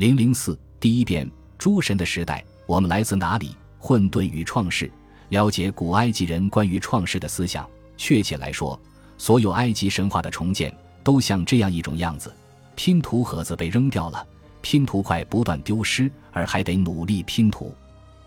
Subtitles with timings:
[0.00, 3.54] 零零四第一遍诸神的时代，我们来自哪里？
[3.78, 4.90] 混沌与创世，
[5.28, 7.68] 了解古埃及人关于创世的思想。
[7.98, 8.80] 确切来说，
[9.18, 10.74] 所有埃及神话的重建
[11.04, 12.34] 都像这样一种样子：
[12.74, 14.26] 拼图盒子被扔掉了，
[14.62, 17.74] 拼图块不断丢失，而还得努力拼图。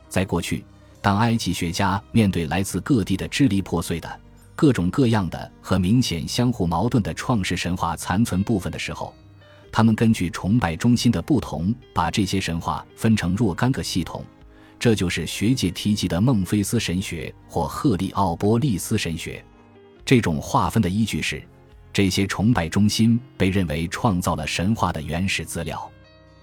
[0.07, 0.63] 在过去，
[1.01, 4.19] 当埃及学家面对来自各地的支离破碎的、
[4.55, 9.11] 各种各样的和明显相互矛盾的创世神话残存部分的时候，
[9.75, 14.23] 他们根据崇拜中心的不同，把这些神话分成若干个系统，
[14.77, 19.43] 这就是学界提及的孟菲斯神学或赫利奥波利斯神学。
[20.05, 21.41] 这种划分的依据是，
[21.91, 25.91] 这些崇拜中心被认为创造了神话的原始资料。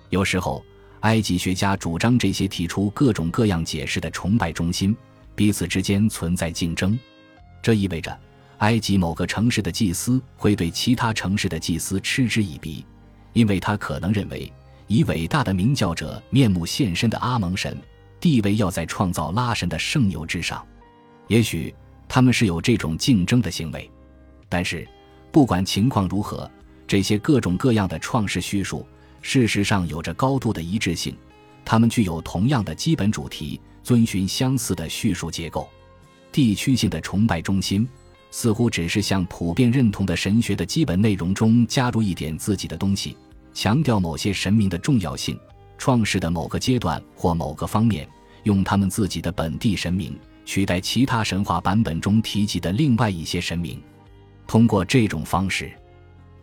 [0.09, 0.61] 有时候，
[1.03, 4.95] 埃及学家主张这些提出各种各样解释的崇拜中心
[5.37, 6.99] 彼此之间存在竞争，
[7.63, 8.19] 这意味着
[8.59, 12.85] 埃及某个城市的祭司会对其他城市的祭司嗤之以鼻。
[13.33, 14.53] 因为他可能认为，
[14.87, 17.77] 以伟大的明教者面目现身的阿蒙神
[18.19, 20.67] 地位要在创造拉神的圣牛之上。
[21.29, 21.75] 也许
[22.09, 23.89] 他们是有这种竞争的行为，
[24.49, 24.87] 但是
[25.31, 26.51] 不管情况如何，
[26.87, 28.85] 这些各种各样的创世叙述
[29.23, 31.17] 事实上有着高度的一致性，
[31.65, 35.69] 它们具有同样的基本主题，遵循相似的叙述结构。
[36.33, 37.89] 地区性的崇拜中心。
[38.31, 43.17] 似乎只是向普遍认同的神学的基本内容中加入一点自己的东西，
[43.53, 45.39] 强调某些神明的重要性，
[45.77, 48.09] 创世的某个阶段或某个方面，
[48.45, 53.83] 用他们自己的本地神明取代其他神话版本中提及的另外一些神明。
[54.47, 55.71] 通过这种方式，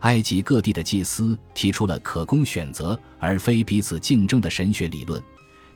[0.00, 5.22] 埃及各地的祭司提出了可供选择而非彼此竞争的神学理论，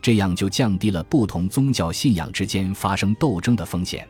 [0.01, 4.07] 这样就降低了不同宗教信仰之间发生斗争的风险，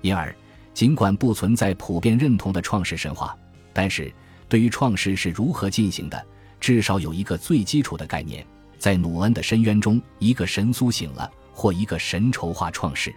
[0.00, 0.34] 因而。
[0.74, 3.36] 尽管不存在普遍认同的创世神话，
[3.72, 4.12] 但是
[4.48, 6.26] 对于创世是如何进行的，
[6.58, 8.46] 至少有一个最基础的概念：
[8.78, 13.14] 在努恩的深渊中，一个神苏醒了，或一个神筹划创世。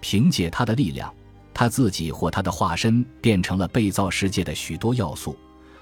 [0.00, 1.12] 凭借他的力量，
[1.52, 5.36] 他自己或他的化身变成了被造世界的许多要素，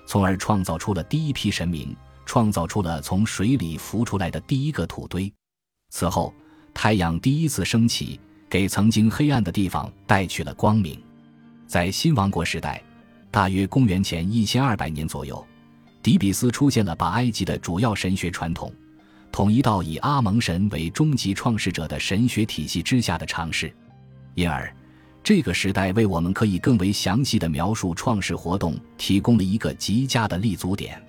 [0.06, 1.94] 从而创造出了第一批神明，
[2.24, 5.32] 创造出了从水里浮出来的第一个土堆。
[5.90, 6.32] 此后，
[6.72, 8.18] 太阳第一次升起。
[8.52, 11.00] 给曾经黑暗的地方带去了光明。
[11.66, 12.82] 在新王国时代，
[13.30, 15.42] 大约公元前一千二百年左右，
[16.02, 18.70] 底比斯出现了把埃及的主要神学传统
[19.30, 23.74] 统一到以阿蒙神为终极创世者的神学体系之下的尝试。
[24.34, 24.70] 因而，
[25.24, 31.02] 这个时代为我们可以更为详细的描述创世活动提供了一个极佳的立足点，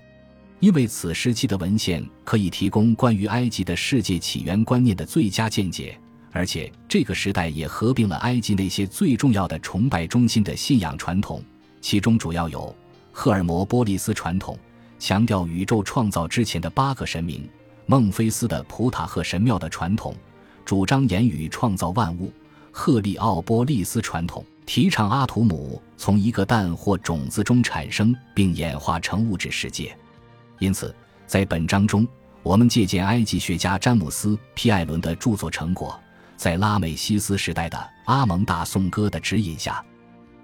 [0.60, 6.00] 因为此时期的文献可以提供关于埃及的世界起源观念的最佳见解。
[6.34, 11.40] 而且这个时代也合并了埃及那些最重要的崇拜中心的信仰传统，
[11.80, 12.74] 其中主要有
[13.12, 14.58] 赫尔摩波利斯传统，
[14.98, 17.42] 强调宇宙创造之前的八个神明；
[17.86, 20.12] 孟菲斯的普塔赫神庙的传统，
[20.64, 22.32] 主张言语创造万物；
[22.72, 29.96] 赫利奥波利斯传统提倡阿图姆从一个蛋或种子中产生并演化成物质世界。
[30.58, 30.92] 因此，
[31.28, 32.04] 在本章中，
[32.42, 35.96] 我们借鉴埃及学家詹姆斯·皮艾伦的著作成果。
[36.36, 39.84] 在拉美西斯时代的阿蒙大颂歌的指引下，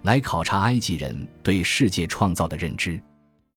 [0.02, 3.00] 来考察埃及人对世界创造的认知。